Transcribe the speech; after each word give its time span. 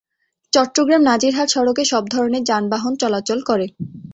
চট্টগ্রাম-নাজিরহাট 0.53 1.47
সড়কে 1.49 1.83
সব 1.85 2.03
ধরনের 2.13 2.43
যানবাহন 2.43 2.93
চলাচল 3.01 3.39
করে। 3.49 3.65